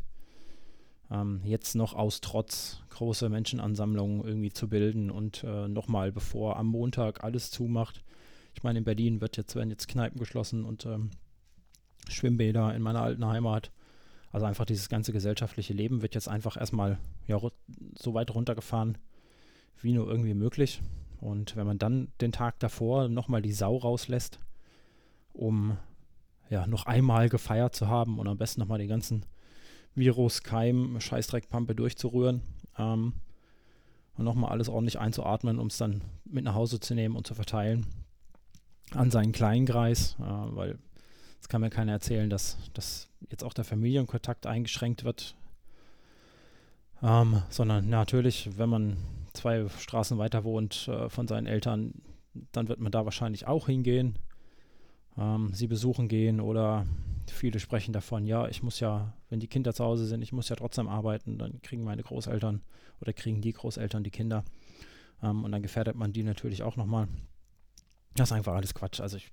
ähm, 1.12 1.42
jetzt 1.44 1.76
noch 1.76 1.94
aus 1.94 2.22
Trotz 2.22 2.82
große 2.90 3.30
Menschenansammlungen 3.30 4.24
irgendwie 4.24 4.52
zu 4.52 4.70
bilden 4.70 5.12
und 5.12 5.44
äh, 5.44 5.68
nochmal, 5.68 6.12
bevor 6.12 6.58
am 6.58 6.68
Montag 6.68 7.24
alles 7.24 7.52
zumacht. 7.52 8.04
Ich 8.54 8.64
meine, 8.64 8.80
in 8.80 8.86
Berlin 8.86 9.22
wird 9.22 9.38
jetzt, 9.38 9.56
werden 9.56 9.70
jetzt 9.70 9.88
Kneipen 9.88 10.20
geschlossen 10.20 10.66
und 10.66 10.86
ähm, 10.86 11.12
Schwimmbäder 12.10 12.74
in 12.74 12.82
meiner 12.82 13.02
alten 13.02 13.26
Heimat. 13.26 13.72
Also 14.32 14.46
einfach 14.46 14.66
dieses 14.66 14.88
ganze 14.88 15.12
gesellschaftliche 15.12 15.74
Leben 15.74 16.02
wird 16.02 16.16
jetzt 16.16 16.30
einfach 16.30 16.56
erstmal 16.56 16.98
ja, 17.28 17.38
so 17.98 18.14
weit 18.14 18.34
runtergefahren, 18.34 18.98
wie 19.82 19.92
nur 19.92 20.08
irgendwie 20.08 20.34
möglich 20.34 20.82
Und 21.20 21.56
wenn 21.58 21.68
man 21.68 21.78
dann 21.78 22.08
den 22.22 22.32
Tag 22.32 22.60
davor 22.60 23.10
nochmal 23.10 23.42
die 23.42 23.52
Sau 23.52 23.78
rauslässt, 23.78 24.40
um 25.34 25.78
ja 26.50 26.66
noch 26.68 26.86
einmal 26.86 27.28
gefeiert 27.30 27.76
zu 27.76 27.88
haben 27.88 28.20
und 28.20 28.28
am 28.28 28.38
besten 28.38 28.62
nochmal 28.62 28.80
den 28.80 28.90
ganzen 28.90 29.26
Virus, 29.96 30.44
Keim, 30.44 31.00
Scheißdreckpampe 31.00 31.76
durchzurühren 31.76 32.42
ähm, 32.78 33.14
und 34.18 34.26
nochmal 34.26 34.52
alles 34.52 34.70
ordentlich 34.70 35.00
einzuatmen, 35.00 35.60
um 35.60 35.68
es 35.68 35.78
dann 35.78 36.02
mit 36.26 36.44
nach 36.44 36.56
Hause 36.56 36.80
zu 36.80 36.96
nehmen 36.96 37.16
und 37.16 37.28
zu 37.28 37.36
verteilen 37.36 37.86
an 38.94 39.12
seinen 39.12 39.32
kleinen 39.32 39.66
Kreis, 39.66 40.16
äh, 40.20 40.24
weil 40.24 40.78
es 41.42 41.50
kann 41.50 41.62
mir 41.62 41.70
keiner 41.70 41.94
erzählen, 41.94 42.30
dass, 42.30 42.58
dass 42.74 43.10
jetzt 43.30 43.44
auch 43.44 43.54
der 43.54 43.66
Familienkontakt 43.66 44.46
eingeschränkt 44.46 45.04
wird, 45.04 45.36
ähm, 47.02 47.42
sondern 47.50 47.90
natürlich, 47.90 48.58
wenn 48.58 48.70
man 48.70 48.98
zwei 49.34 49.68
Straßen 49.70 50.18
weiter 50.18 50.44
wohnt 50.44 50.88
äh, 50.88 51.10
von 51.10 51.28
seinen 51.28 51.48
Eltern, 51.48 51.94
dann 52.52 52.68
wird 52.68 52.80
man 52.80 52.92
da 52.92 53.06
wahrscheinlich 53.06 53.48
auch 53.48 53.66
hingehen, 53.68 54.18
ähm, 55.18 55.52
sie 55.54 55.68
besuchen 55.68 56.08
gehen 56.08 56.40
oder 56.40 56.86
viele 57.28 57.60
sprechen 57.60 57.94
davon, 57.94 58.26
ja, 58.26 58.48
ich 58.48 58.62
muss 58.62 58.80
ja, 58.80 59.14
wenn 59.30 59.40
die 59.40 59.48
Kinder 59.48 59.74
zu 59.74 59.84
Hause 59.84 60.06
sind, 60.06 60.22
ich 60.22 60.34
muss 60.34 60.50
ja 60.50 60.56
trotzdem 60.56 60.88
arbeiten, 60.88 61.38
dann 61.38 61.62
kriegen 61.62 61.84
meine 61.84 62.04
Großeltern 62.04 62.62
oder 63.00 63.14
kriegen 63.14 63.42
die 63.42 63.54
Großeltern 63.54 64.04
die 64.04 64.12
Kinder 64.12 64.44
ähm, 65.24 65.44
und 65.44 65.52
dann 65.52 65.62
gefährdet 65.62 65.96
man 65.96 66.14
die 66.14 66.24
natürlich 66.24 66.64
auch 66.64 66.76
nochmal. 66.76 67.08
Das 68.16 68.30
ist 68.30 68.34
einfach 68.34 68.54
alles 68.54 68.74
Quatsch. 68.74 69.00
Also 69.00 69.18
ich 69.18 69.32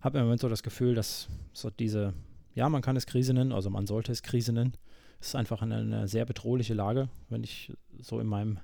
habe 0.00 0.18
im 0.18 0.24
Moment 0.24 0.40
so 0.40 0.48
das 0.48 0.62
Gefühl, 0.62 0.94
dass 0.94 1.28
so 1.52 1.70
diese, 1.70 2.12
ja, 2.54 2.68
man 2.68 2.82
kann 2.82 2.96
es 2.96 3.06
Krise 3.06 3.32
nennen, 3.32 3.52
also 3.52 3.70
man 3.70 3.86
sollte 3.86 4.12
es 4.12 4.22
Krise 4.22 4.52
nennen. 4.52 4.76
Es 5.18 5.28
ist 5.28 5.36
einfach 5.36 5.62
eine, 5.62 5.76
eine 5.76 6.08
sehr 6.08 6.26
bedrohliche 6.26 6.74
Lage, 6.74 7.08
wenn 7.30 7.42
ich 7.42 7.72
so 8.00 8.20
in 8.20 8.26
meinem, 8.26 8.58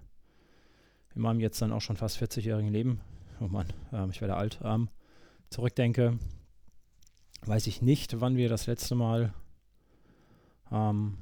in 1.15 1.23
meinem 1.23 1.41
jetzt 1.41 1.63
dann 1.63 1.73
auch 1.73 1.81
schon 1.81 1.97
fast 1.97 2.23
40-jährigen 2.23 2.71
Leben, 2.71 3.01
oh 3.41 3.49
Mann, 3.49 3.67
ähm, 3.93 4.11
ich 4.11 4.21
werde 4.21 4.37
alt, 4.37 4.61
ähm, 4.63 4.89
zurückdenke, 5.53 6.19
weiß 7.45 7.67
ich 7.67 7.83
nicht, 7.83 8.21
wann 8.21 8.37
wir 8.37 8.49
das 8.49 8.67
letzte 8.67 8.95
Mal 8.95 9.35
ähm, 10.71 11.19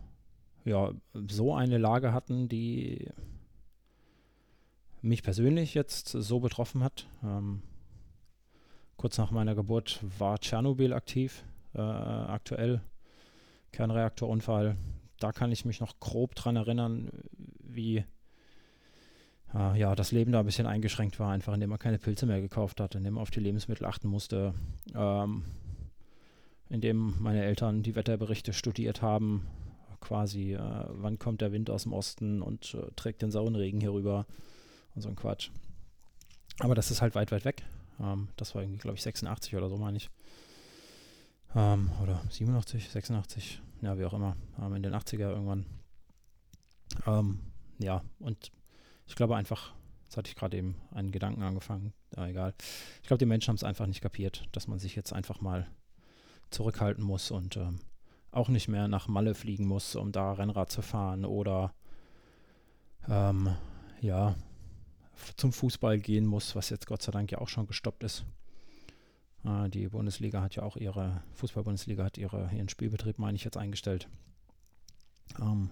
ja, 0.64 0.92
so 1.28 1.54
eine 1.54 1.78
Lage 1.78 2.12
hatten, 2.12 2.48
die 2.48 3.08
mich 5.02 5.22
persönlich 5.22 5.74
jetzt 5.74 6.08
so 6.08 6.40
betroffen 6.40 6.84
hat. 6.84 7.06
Ähm, 7.24 7.62
kurz 8.96 9.18
nach 9.18 9.30
meiner 9.30 9.54
Geburt 9.54 10.00
war 10.18 10.38
Tschernobyl 10.38 10.92
aktiv, 10.92 11.44
äh, 11.74 11.80
aktuell. 11.80 12.82
Kernreaktorunfall. 13.72 14.76
Da 15.18 15.32
kann 15.32 15.52
ich 15.52 15.64
mich 15.64 15.80
noch 15.80 16.00
grob 16.00 16.34
dran 16.34 16.56
erinnern, 16.56 17.10
wie 17.60 18.04
äh, 19.54 19.78
ja, 19.78 19.94
das 19.94 20.12
Leben 20.12 20.32
da 20.32 20.40
ein 20.40 20.46
bisschen 20.46 20.66
eingeschränkt 20.66 21.18
war, 21.18 21.32
einfach 21.32 21.54
indem 21.54 21.70
man 21.70 21.78
keine 21.78 21.98
Pilze 21.98 22.26
mehr 22.26 22.40
gekauft 22.40 22.80
hat, 22.80 22.94
indem 22.94 23.14
man 23.14 23.22
auf 23.22 23.30
die 23.30 23.40
Lebensmittel 23.40 23.86
achten 23.86 24.08
musste, 24.08 24.54
ähm, 24.94 25.44
indem 26.68 27.14
meine 27.20 27.44
Eltern 27.44 27.82
die 27.82 27.96
Wetterberichte 27.96 28.52
studiert 28.52 29.02
haben, 29.02 29.46
quasi, 30.00 30.54
äh, 30.54 30.84
wann 30.88 31.18
kommt 31.18 31.40
der 31.40 31.52
Wind 31.52 31.70
aus 31.70 31.84
dem 31.84 31.92
Osten 31.92 32.42
und 32.42 32.74
äh, 32.74 32.90
trägt 32.96 33.22
den 33.22 33.30
sauren 33.30 33.56
Regen 33.56 33.80
hier 33.80 33.92
rüber 33.92 34.26
und 34.94 35.02
so 35.02 35.08
ein 35.08 35.16
Quatsch. 35.16 35.50
Aber 36.60 36.74
das 36.74 36.90
ist 36.90 37.02
halt 37.02 37.14
weit, 37.14 37.32
weit 37.32 37.44
weg. 37.44 37.62
Ähm, 38.00 38.28
das 38.36 38.54
war 38.54 38.62
irgendwie, 38.62 38.78
glaube 38.78 38.96
ich, 38.96 39.02
86 39.02 39.56
oder 39.56 39.68
so, 39.68 39.76
meine 39.76 39.96
ich. 39.96 40.10
Ähm, 41.54 41.90
oder 42.02 42.22
87, 42.30 42.90
86, 42.90 43.60
ja, 43.82 43.98
wie 43.98 44.04
auch 44.04 44.14
immer. 44.14 44.36
Ähm, 44.60 44.74
in 44.74 44.82
den 44.82 44.94
80er 44.94 45.30
irgendwann. 45.30 45.66
Ähm, 47.06 47.40
ja, 47.78 48.02
und 48.18 48.52
ich 49.10 49.16
glaube 49.16 49.36
einfach, 49.36 49.72
jetzt 50.04 50.16
hatte 50.16 50.28
ich 50.28 50.36
gerade 50.36 50.56
eben 50.56 50.76
einen 50.92 51.10
Gedanken 51.10 51.42
angefangen, 51.42 51.92
ja, 52.16 52.28
egal. 52.28 52.54
Ich 53.02 53.08
glaube, 53.08 53.18
die 53.18 53.26
Menschen 53.26 53.48
haben 53.48 53.56
es 53.56 53.64
einfach 53.64 53.86
nicht 53.86 54.00
kapiert, 54.00 54.46
dass 54.52 54.68
man 54.68 54.78
sich 54.78 54.94
jetzt 54.94 55.12
einfach 55.12 55.40
mal 55.40 55.66
zurückhalten 56.50 57.02
muss 57.02 57.32
und 57.32 57.56
ähm, 57.56 57.80
auch 58.30 58.48
nicht 58.48 58.68
mehr 58.68 58.86
nach 58.86 59.08
Malle 59.08 59.34
fliegen 59.34 59.66
muss, 59.66 59.96
um 59.96 60.12
da 60.12 60.32
Rennrad 60.32 60.70
zu 60.70 60.80
fahren 60.80 61.24
oder 61.24 61.74
ähm, 63.08 63.56
ja, 64.00 64.36
zum 65.36 65.52
Fußball 65.52 65.98
gehen 65.98 66.26
muss, 66.26 66.54
was 66.54 66.70
jetzt 66.70 66.86
Gott 66.86 67.02
sei 67.02 67.10
Dank 67.10 67.32
ja 67.32 67.38
auch 67.38 67.48
schon 67.48 67.66
gestoppt 67.66 68.04
ist. 68.04 68.24
Äh, 69.44 69.68
die 69.70 69.88
Bundesliga 69.88 70.40
hat 70.40 70.54
ja 70.54 70.62
auch 70.62 70.76
ihre, 70.76 71.24
Fußball-Bundesliga 71.34 72.04
hat 72.04 72.16
ihre, 72.16 72.48
ihren 72.54 72.68
Spielbetrieb, 72.68 73.18
meine 73.18 73.34
ich, 73.34 73.42
jetzt 73.42 73.56
eingestellt. 73.56 74.08
Ähm, 75.40 75.70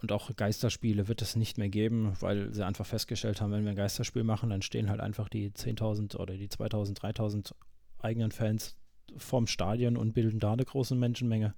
und 0.00 0.12
auch 0.12 0.34
Geisterspiele 0.34 1.08
wird 1.08 1.22
es 1.22 1.36
nicht 1.36 1.58
mehr 1.58 1.68
geben, 1.68 2.14
weil 2.20 2.52
sie 2.52 2.64
einfach 2.64 2.86
festgestellt 2.86 3.40
haben, 3.40 3.52
wenn 3.52 3.64
wir 3.64 3.70
ein 3.70 3.76
Geisterspiel 3.76 4.24
machen, 4.24 4.50
dann 4.50 4.62
stehen 4.62 4.90
halt 4.90 5.00
einfach 5.00 5.28
die 5.28 5.50
10.000 5.50 6.16
oder 6.16 6.34
die 6.34 6.48
2.000, 6.48 6.98
3.000 6.98 7.52
eigenen 7.98 8.32
Fans 8.32 8.76
vorm 9.16 9.46
Stadion 9.46 9.96
und 9.96 10.14
bilden 10.14 10.40
da 10.40 10.52
eine 10.52 10.64
große 10.64 10.94
Menschenmenge, 10.94 11.54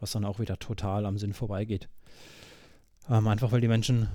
was 0.00 0.12
dann 0.12 0.24
auch 0.24 0.38
wieder 0.38 0.58
total 0.58 1.06
am 1.06 1.18
Sinn 1.18 1.32
vorbeigeht. 1.32 1.88
Ähm, 3.08 3.26
einfach 3.28 3.52
weil 3.52 3.60
die 3.60 3.68
Menschen 3.68 4.08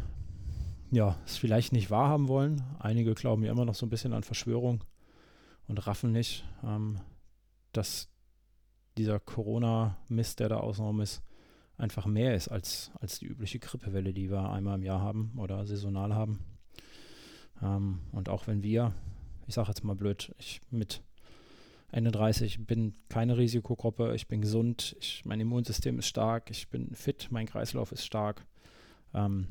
ja, 0.91 1.17
es 1.25 1.38
vielleicht 1.38 1.74
nicht 1.74 1.91
wahrhaben 1.91 2.27
wollen. 2.27 2.63
Einige 2.79 3.13
glauben 3.13 3.44
ja 3.44 3.51
immer 3.51 3.65
noch 3.65 3.75
so 3.75 3.86
ein 3.86 3.89
bisschen 3.89 4.13
an 4.13 4.24
Verschwörung 4.24 4.84
und 5.67 5.86
raffen 5.86 6.12
nicht, 6.12 6.46
ähm, 6.63 7.00
dass 7.74 8.10
dieser 8.98 9.20
Corona-Mist, 9.20 10.39
der 10.39 10.50
da 10.50 10.58
außenrum 10.58 11.01
ist, 11.01 11.22
einfach 11.77 12.05
mehr 12.05 12.36
ist 12.36 12.48
als, 12.48 12.91
als 13.00 13.19
die 13.19 13.27
übliche 13.27 13.60
Grippewelle, 13.60 14.13
die 14.13 14.29
wir 14.29 14.50
einmal 14.50 14.75
im 14.75 14.84
Jahr 14.84 15.01
haben 15.01 15.34
oder 15.38 15.65
saisonal 15.65 16.13
haben. 16.13 16.39
Ähm, 17.62 18.00
und 18.12 18.29
auch 18.29 18.48
wenn 18.48 18.63
wir, 18.63 18.93
ich 19.46 19.55
sage 19.55 19.69
jetzt 19.69 19.84
mal 19.84 19.96
blöd, 19.96 20.34
ich 20.39 20.62
mit 20.72 21.03
Ende 21.91 22.12
30 22.12 22.65
bin 22.65 22.93
keine 23.10 23.38
Risikogruppe, 23.38 24.13
ich 24.15 24.27
bin 24.27 24.41
gesund, 24.41 24.96
ich, 25.00 25.24
mein 25.25 25.39
Immunsystem 25.39 26.00
ist 26.00 26.07
stark, 26.07 26.50
ich 26.50 26.67
bin 26.69 26.93
fit, 26.96 27.27
mein 27.31 27.46
Kreislauf 27.46 27.91
ist 27.91 28.05
stark. 28.05 28.46
Ähm, 29.13 29.48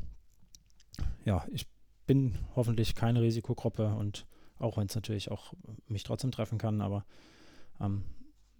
ja, 1.24 1.46
ich 1.52 1.66
bin 2.06 2.36
hoffentlich 2.54 2.94
keine 2.94 3.22
Risikogruppe 3.22 3.94
und 3.94 4.26
auch 4.58 4.76
wenn 4.76 4.86
es 4.86 4.94
natürlich 4.94 5.30
auch 5.30 5.54
mich 5.86 6.02
trotzdem 6.02 6.30
treffen 6.30 6.58
kann, 6.58 6.80
aber 6.80 7.04
ähm, 7.80 8.04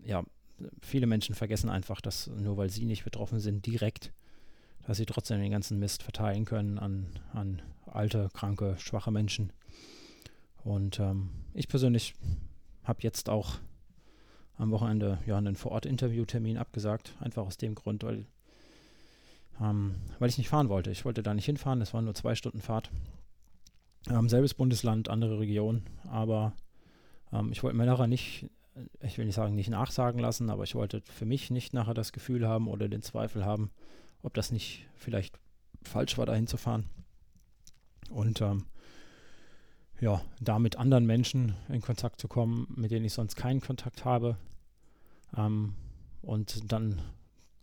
ja, 0.05 0.25
viele 0.81 1.07
Menschen 1.07 1.35
vergessen 1.35 1.71
einfach, 1.71 2.01
dass 2.01 2.29
nur 2.29 2.57
weil 2.57 2.71
sie 2.71 2.85
nicht 2.85 3.05
betroffen 3.05 3.41
sind, 3.41 3.67
direkt, 3.67 4.13
dass 4.87 4.97
sie 4.97 5.07
trotzdem 5.07 5.41
den 5.41 5.51
ganzen 5.51 5.79
Mist 5.79 6.03
verteilen 6.03 6.45
können 6.45 6.79
an, 6.79 7.07
an 7.33 7.63
alte, 7.87 8.29
kranke, 8.33 8.77
schwache 8.79 9.11
Menschen. 9.11 9.53
Und 10.65 10.99
ähm, 10.99 11.31
ich 11.55 11.69
persönlich 11.69 12.15
habe 12.85 13.03
jetzt 13.03 13.29
auch 13.29 13.59
am 14.57 14.71
Wochenende 14.71 15.19
ja 15.27 15.37
einen 15.37 15.57
Vor-Ort-Interviewtermin 15.57 16.57
abgesagt, 16.57 17.15
einfach 17.21 17.47
aus 17.47 17.57
dem 17.57 17.75
Grund, 17.75 18.03
weil 18.03 18.27
ähm, 19.61 19.95
weil 20.19 20.29
ich 20.29 20.39
nicht 20.39 20.49
fahren 20.49 20.69
wollte. 20.69 20.91
Ich 20.91 21.05
wollte 21.05 21.23
da 21.23 21.33
nicht 21.35 21.47
hinfahren, 21.47 21.81
das 21.81 21.95
waren 21.95 22.05
nur 22.05 22.15
zwei 22.15 22.35
Stunden 22.35 22.61
Fahrt. 22.61 22.91
Ähm, 24.09 24.29
selbes 24.29 24.55
Bundesland, 24.55 25.09
andere 25.09 25.39
Region, 25.39 25.83
aber 26.09 26.53
ähm, 27.33 27.51
ich 27.53 27.63
wollte 27.63 27.77
mir 27.77 27.87
nachher 27.87 28.07
nicht, 28.07 28.49
ich 29.01 29.17
will 29.19 29.25
nicht 29.25 29.35
sagen, 29.35 29.55
nicht 29.55 29.71
nachsagen 29.71 30.21
lassen, 30.21 30.51
aber 30.51 30.65
ich 30.65 30.75
wollte 30.75 31.03
für 31.03 31.25
mich 31.25 31.51
nicht 31.51 31.73
nachher 31.73 31.95
das 31.95 32.13
Gefühl 32.13 32.47
haben 32.47 32.69
oder 32.69 32.89
den 32.89 33.03
Zweifel 33.03 33.45
haben, 33.45 33.71
ob 34.23 34.35
das 34.35 34.53
nicht 34.53 34.87
vielleicht 34.95 35.39
falsch 35.83 36.19
war, 36.19 36.27
dahin 36.27 36.47
zu 36.47 36.57
fahren. 36.57 36.87
Und 38.11 38.41
ähm, 38.41 38.65
ja, 40.01 40.21
da 40.41 40.59
mit 40.59 40.77
anderen 40.77 41.07
Menschen 41.07 41.55
in 41.69 41.81
Kontakt 41.81 42.21
zu 42.21 42.29
kommen, 42.29 42.67
mit 42.77 42.91
denen 42.91 43.07
ich 43.07 43.15
sonst 43.15 43.37
keinen 43.37 43.61
Kontakt 43.61 44.05
habe 44.05 44.37
ähm, 45.37 45.75
und 46.23 46.71
dann 46.71 47.01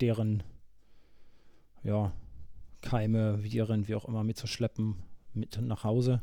deren 0.01 0.43
ja, 1.83 2.11
Keime, 2.81 3.43
Viren, 3.43 3.87
wie 3.87 3.95
auch 3.95 4.05
immer 4.05 4.23
mitzuschleppen, 4.23 4.95
mit 5.33 5.61
nach 5.61 5.83
Hause 5.83 6.21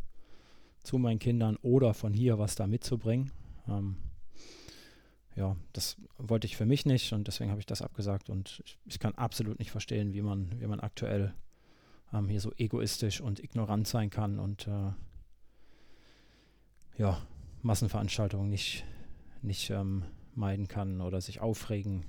zu 0.83 0.99
meinen 0.99 1.19
Kindern 1.19 1.57
oder 1.63 1.95
von 1.95 2.13
hier 2.13 2.39
was 2.39 2.55
da 2.55 2.67
mitzubringen. 2.67 3.31
Ähm, 3.69 3.97
ja, 5.41 5.57
das 5.73 5.97
wollte 6.19 6.47
ich 6.47 6.57
für 6.57 6.67
mich 6.67 6.87
nicht 6.87 7.13
und 7.13 7.27
deswegen 7.27 7.51
habe 7.51 7.61
ich 7.61 7.67
das 7.67 7.83
abgesagt 7.83 8.31
und 8.31 8.63
ich, 8.65 8.79
ich, 8.85 8.99
kann 8.99 9.15
absolut 9.15 9.59
nicht 9.59 9.71
verstehen, 9.71 10.13
wie 10.13 10.23
man, 10.23 10.61
wie 10.61 10.67
man 10.67 10.81
aktuell 10.81 11.35
ähm, 12.13 12.29
hier 12.29 12.41
so 12.41 12.53
egoistisch 12.57 13.21
und 13.21 13.43
ignorant 13.43 13.89
sein 13.89 14.11
kann 14.11 14.39
und 14.39 14.69
äh, 14.69 14.93
ja, 16.99 17.21
Massenveranstaltungen 17.63 18.49
nicht, 18.49 18.85
nicht 19.43 19.71
ähm, 19.71 20.05
meiden 20.35 20.69
kann 20.69 21.01
oder 21.01 21.21
sich 21.21 21.41
aufregen 21.41 22.05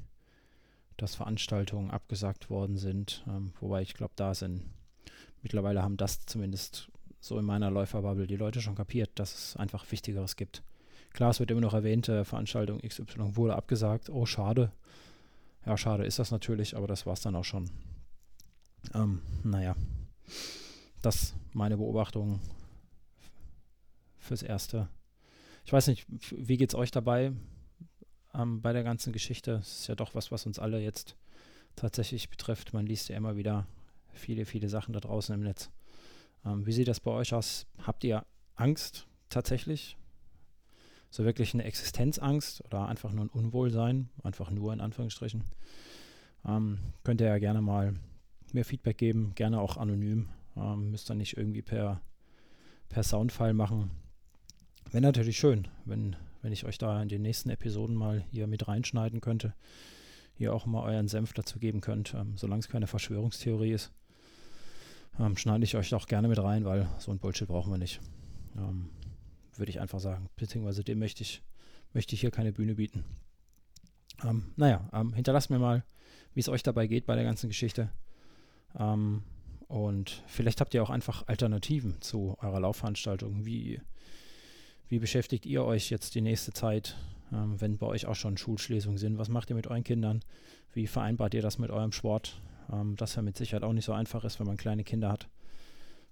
dass 1.01 1.15
Veranstaltungen 1.15 1.89
abgesagt 1.89 2.49
worden 2.49 2.77
sind. 2.77 3.23
Ähm, 3.27 3.53
wobei 3.59 3.81
ich 3.81 3.95
glaube, 3.95 4.13
da 4.15 4.35
sind 4.35 4.63
mittlerweile 5.41 5.81
haben 5.81 5.97
das 5.97 6.25
zumindest 6.25 6.91
so 7.19 7.39
in 7.39 7.45
meiner 7.45 7.71
Läuferbubble 7.71 8.27
die 8.27 8.35
Leute 8.35 8.61
schon 8.61 8.75
kapiert, 8.75 9.09
dass 9.15 9.33
es 9.33 9.57
einfach 9.57 9.91
Wichtigeres 9.91 10.35
gibt. 10.35 10.63
Klar, 11.13 11.31
es 11.31 11.39
wird 11.39 11.51
immer 11.51 11.61
noch 11.61 11.73
erwähnt, 11.73 12.07
äh, 12.09 12.23
Veranstaltung 12.23 12.79
XY 12.79 13.35
wurde 13.35 13.55
abgesagt. 13.55 14.09
Oh, 14.09 14.25
schade. 14.25 14.71
Ja, 15.65 15.77
schade 15.77 16.05
ist 16.05 16.19
das 16.19 16.31
natürlich, 16.31 16.75
aber 16.75 16.87
das 16.87 17.05
war 17.05 17.13
es 17.13 17.21
dann 17.21 17.35
auch 17.35 17.45
schon. 17.45 17.69
Ähm, 18.93 19.21
naja, 19.43 19.75
das 21.01 21.35
meine 21.53 21.77
Beobachtung 21.77 22.39
fürs 24.17 24.41
Erste. 24.41 24.87
Ich 25.65 25.73
weiß 25.73 25.87
nicht, 25.87 26.05
wie 26.31 26.57
geht 26.57 26.69
es 26.69 26.75
euch 26.75 26.91
dabei 26.91 27.33
ähm, 28.33 28.61
bei 28.61 28.73
der 28.73 28.83
ganzen 28.83 29.13
Geschichte? 29.13 29.59
Es 29.61 29.81
ist 29.81 29.87
ja 29.87 29.95
doch 29.95 30.15
was, 30.15 30.31
was 30.31 30.45
uns 30.45 30.59
alle 30.59 30.79
jetzt 30.79 31.15
tatsächlich 31.75 32.29
betrifft. 32.29 32.73
Man 32.73 32.87
liest 32.87 33.09
ja 33.09 33.17
immer 33.17 33.35
wieder 33.35 33.67
viele, 34.13 34.45
viele 34.45 34.69
Sachen 34.69 34.93
da 34.93 34.99
draußen 34.99 35.35
im 35.35 35.41
Netz. 35.41 35.69
Ähm, 36.45 36.65
wie 36.65 36.73
sieht 36.73 36.87
das 36.87 36.99
bei 36.99 37.11
euch 37.11 37.33
aus? 37.33 37.67
Habt 37.79 38.03
ihr 38.03 38.25
Angst 38.55 39.07
tatsächlich? 39.29 39.97
So 41.11 41.25
wirklich 41.25 41.53
eine 41.53 41.65
Existenzangst 41.65 42.63
oder 42.65 42.87
einfach 42.87 43.11
nur 43.11 43.25
ein 43.25 43.29
Unwohlsein? 43.29 44.09
Einfach 44.23 44.49
nur 44.49 44.71
in 44.71 44.79
Anführungsstrichen. 44.79 45.43
Ähm, 46.47 46.79
könnt 47.03 47.21
ihr 47.21 47.27
ja 47.27 47.37
gerne 47.37 47.61
mal 47.61 47.93
mir 48.53 48.65
Feedback 48.65 48.97
geben, 48.97 49.33
gerne 49.35 49.59
auch 49.59 49.77
anonym. 49.77 50.29
Ähm, 50.55 50.91
müsst 50.91 51.11
ihr 51.11 51.15
nicht 51.15 51.35
irgendwie 51.37 51.61
per, 51.61 52.01
per 52.89 53.03
Soundfile 53.03 53.53
machen. 53.53 53.91
Wäre 54.91 55.01
natürlich 55.01 55.37
schön, 55.37 55.67
wenn, 55.85 56.15
wenn 56.41 56.53
ich 56.53 56.65
euch 56.65 56.77
da 56.77 57.01
in 57.01 57.09
den 57.09 57.21
nächsten 57.21 57.49
Episoden 57.49 57.95
mal 57.95 58.23
hier 58.31 58.47
mit 58.47 58.67
reinschneiden 58.67 59.19
könnte. 59.19 59.53
Hier 60.33 60.53
auch 60.53 60.65
mal 60.65 60.83
euren 60.83 61.09
Senf 61.09 61.33
dazu 61.33 61.59
geben 61.59 61.81
könnt, 61.81 62.13
ähm, 62.13 62.37
solange 62.37 62.61
es 62.61 62.69
keine 62.69 62.87
Verschwörungstheorie 62.87 63.73
ist. 63.73 63.91
Ähm, 65.19 65.35
schneide 65.35 65.65
ich 65.65 65.75
euch 65.75 65.93
auch 65.93 66.07
gerne 66.07 66.29
mit 66.29 66.39
rein, 66.39 66.63
weil 66.63 66.87
so 66.99 67.11
ein 67.11 67.19
Bullshit 67.19 67.49
brauchen 67.49 67.71
wir 67.71 67.77
nicht. 67.77 67.99
Ähm, 68.57 68.89
Würde 69.61 69.69
ich 69.69 69.79
einfach 69.79 69.99
sagen. 69.99 70.27
Beziehungsweise 70.37 70.83
dem 70.83 70.97
möchte 70.97 71.21
ich, 71.21 71.43
möchte 71.93 72.15
ich 72.15 72.21
hier 72.21 72.31
keine 72.31 72.51
Bühne 72.51 72.73
bieten. 72.73 73.05
Ähm, 74.23 74.53
naja, 74.55 74.89
ähm, 74.91 75.13
hinterlasst 75.13 75.51
mir 75.51 75.59
mal, 75.59 75.83
wie 76.33 76.39
es 76.39 76.49
euch 76.49 76.63
dabei 76.63 76.87
geht 76.87 77.05
bei 77.05 77.13
der 77.13 77.25
ganzen 77.25 77.47
Geschichte. 77.47 77.91
Ähm, 78.75 79.21
und 79.67 80.23
vielleicht 80.25 80.61
habt 80.61 80.73
ihr 80.73 80.81
auch 80.81 80.89
einfach 80.89 81.27
Alternativen 81.27 82.01
zu 82.01 82.39
eurer 82.41 82.59
Laufveranstaltung. 82.59 83.45
Wie, 83.45 83.79
wie 84.87 84.97
beschäftigt 84.97 85.45
ihr 85.45 85.63
euch 85.63 85.91
jetzt 85.91 86.15
die 86.15 86.21
nächste 86.21 86.53
Zeit, 86.53 86.97
ähm, 87.31 87.61
wenn 87.61 87.77
bei 87.77 87.85
euch 87.85 88.07
auch 88.07 88.15
schon 88.15 88.37
Schulschließungen 88.37 88.97
sind? 88.97 89.19
Was 89.19 89.29
macht 89.29 89.51
ihr 89.51 89.55
mit 89.55 89.67
euren 89.67 89.83
Kindern? 89.83 90.21
Wie 90.73 90.87
vereinbart 90.87 91.35
ihr 91.35 91.43
das 91.43 91.59
mit 91.59 91.69
eurem 91.69 91.91
Sport? 91.91 92.41
Ähm, 92.73 92.95
das 92.95 93.13
ja 93.13 93.21
mit 93.21 93.37
Sicherheit 93.37 93.61
auch 93.61 93.73
nicht 93.73 93.85
so 93.85 93.93
einfach 93.93 94.23
ist, 94.23 94.39
wenn 94.39 94.47
man 94.47 94.57
kleine 94.57 94.83
Kinder 94.83 95.11
hat, 95.11 95.29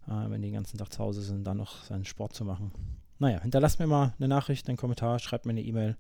äh, 0.06 0.30
wenn 0.30 0.44
die 0.44 0.50
den 0.50 0.54
ganzen 0.54 0.78
Tag 0.78 0.94
zu 0.94 1.00
Hause 1.00 1.24
sind, 1.24 1.46
dann 1.46 1.58
noch 1.58 1.84
seinen 1.84 2.06
Sport 2.06 2.34
zu 2.34 2.46
machen. 2.46 2.72
Naja, 3.20 3.42
hinterlasst 3.42 3.80
mir 3.80 3.88
mal 3.88 4.14
eine 4.18 4.30
Nachricht, 4.30 4.68
einen 4.68 4.78
Kommentar, 4.78 5.20
schreibt 5.20 5.46
mir 5.46 5.52
eine 5.52 5.62
E-Mail, 5.62 5.98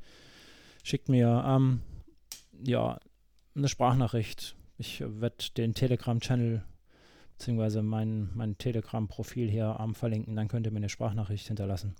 schickt 0.84 1.10
mir 1.10 1.44
ähm, 1.46 1.82
ja, 2.64 3.00
eine 3.56 3.68
Sprachnachricht. 3.68 4.56
Ich 4.78 5.02
werde 5.02 5.46
den 5.58 5.74
Telegram-Channel 5.74 6.64
beziehungsweise 7.38 7.84
mein, 7.84 8.30
mein 8.34 8.58
Telegram-Profil 8.58 9.50
hier 9.50 9.78
ähm, 9.80 9.96
verlinken. 9.96 10.36
Dann 10.36 10.48
könnt 10.48 10.66
ihr 10.66 10.72
mir 10.72 10.78
eine 10.78 10.90
Sprachnachricht 10.90 11.48
hinterlassen, 11.48 11.96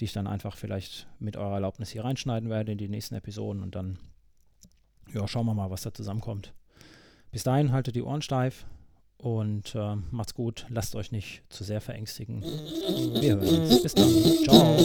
die 0.00 0.06
ich 0.06 0.12
dann 0.14 0.26
einfach 0.26 0.56
vielleicht 0.56 1.06
mit 1.18 1.36
eurer 1.36 1.54
Erlaubnis 1.54 1.90
hier 1.90 2.04
reinschneiden 2.04 2.48
werde 2.48 2.72
in 2.72 2.78
die 2.78 2.88
nächsten 2.88 3.14
Episoden 3.14 3.62
und 3.62 3.74
dann 3.74 3.98
ja, 5.12 5.28
schauen 5.28 5.46
wir 5.46 5.54
mal, 5.54 5.70
was 5.70 5.82
da 5.82 5.92
zusammenkommt. 5.92 6.54
Bis 7.30 7.44
dahin 7.44 7.72
haltet 7.72 7.96
die 7.96 8.02
Ohren 8.02 8.22
steif 8.22 8.66
und 9.22 9.74
äh, 9.76 9.94
macht's 10.10 10.34
gut, 10.34 10.66
lasst 10.68 10.96
euch 10.96 11.12
nicht 11.12 11.44
zu 11.48 11.62
sehr 11.62 11.80
verängstigen. 11.80 12.42
Wir 12.42 13.36
hören 13.36 13.60
uns. 13.60 13.80
Bis 13.80 13.94
dann. 13.94 14.10
Ciao. 14.42 14.76